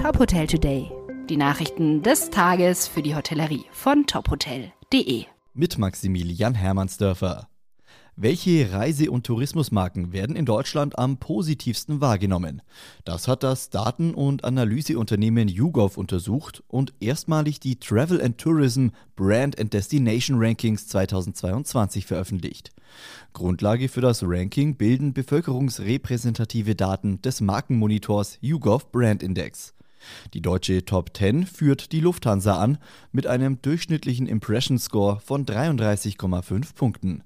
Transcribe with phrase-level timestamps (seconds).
[0.00, 0.90] Top Hotel Today.
[1.28, 5.24] Die Nachrichten des Tages für die Hotellerie von tophotel.de.
[5.52, 7.48] Mit Maximilian Hermannsdörfer.
[8.16, 12.62] Welche Reise- und Tourismusmarken werden in Deutschland am positivsten wahrgenommen?
[13.04, 19.60] Das hat das Daten- und Analyseunternehmen YouGov untersucht und erstmalig die Travel and Tourism Brand
[19.60, 22.70] and Destination Rankings 2022 veröffentlicht.
[23.34, 29.74] Grundlage für das Ranking bilden bevölkerungsrepräsentative Daten des Markenmonitors YouGov Brand Index.
[30.34, 32.78] Die deutsche Top 10 führt die Lufthansa an
[33.12, 37.22] mit einem durchschnittlichen Impression Score von 33,5 Punkten.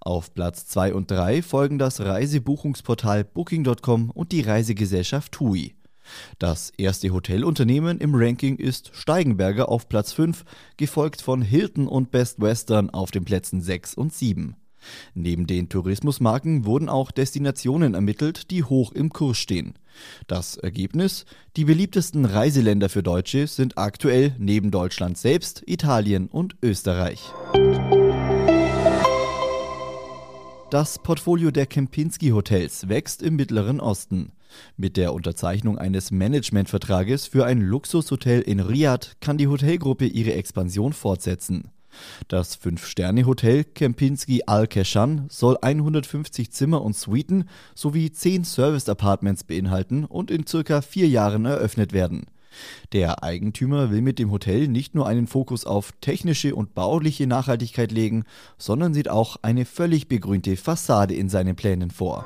[0.00, 5.74] Auf Platz 2 und 3 folgen das Reisebuchungsportal Booking.com und die Reisegesellschaft TUI.
[6.38, 10.44] Das erste Hotelunternehmen im Ranking ist Steigenberger auf Platz 5,
[10.76, 14.56] gefolgt von Hilton und Best Western auf den Plätzen 6 und 7.
[15.14, 19.74] Neben den Tourismusmarken wurden auch Destinationen ermittelt, die hoch im Kurs stehen.
[20.26, 21.24] Das Ergebnis?
[21.56, 27.32] Die beliebtesten Reiseländer für Deutsche sind aktuell neben Deutschland selbst Italien und Österreich.
[30.70, 34.30] Das Portfolio der Kempinski Hotels wächst im Mittleren Osten.
[34.76, 40.92] Mit der Unterzeichnung eines Managementvertrages für ein Luxushotel in Riyadh kann die Hotelgruppe ihre Expansion
[40.92, 41.72] fortsetzen.
[42.28, 50.46] Das Fünf-Sterne-Hotel Kempinski Al-Keshan soll 150 Zimmer und Suiten sowie 10 Service-Apartments beinhalten und in
[50.46, 52.26] circa vier Jahren eröffnet werden.
[52.92, 57.92] Der Eigentümer will mit dem Hotel nicht nur einen Fokus auf technische und bauliche Nachhaltigkeit
[57.92, 58.24] legen,
[58.58, 62.24] sondern sieht auch eine völlig begrünte Fassade in seinen Plänen vor.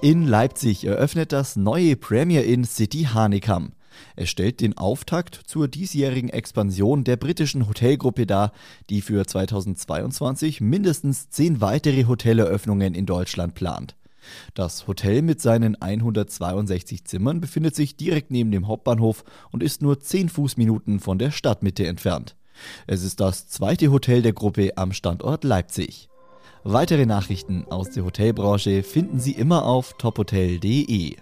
[0.00, 3.72] In Leipzig eröffnet das neue Premier Inn City Hanekam.
[4.16, 8.52] Es stellt den Auftakt zur diesjährigen Expansion der britischen Hotelgruppe dar,
[8.90, 13.96] die für 2022 mindestens zehn weitere Hoteleröffnungen in Deutschland plant.
[14.54, 20.00] Das Hotel mit seinen 162 Zimmern befindet sich direkt neben dem Hauptbahnhof und ist nur
[20.00, 22.36] 10 Fußminuten von der Stadtmitte entfernt.
[22.86, 26.08] Es ist das zweite Hotel der Gruppe am Standort Leipzig.
[26.64, 31.16] Weitere Nachrichten aus der Hotelbranche finden Sie immer auf tophotel.de.